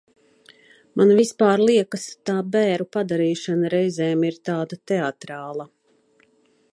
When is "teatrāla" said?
4.93-5.69